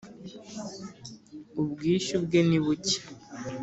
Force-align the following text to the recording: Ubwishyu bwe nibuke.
Ubwishyu 1.61 2.15
bwe 2.25 2.39
nibuke. 2.49 2.97